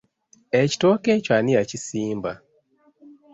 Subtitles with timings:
[0.61, 2.31] Ekitooke ekyo ani yakisimba?